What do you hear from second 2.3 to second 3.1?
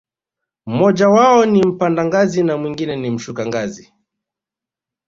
na mwingine ni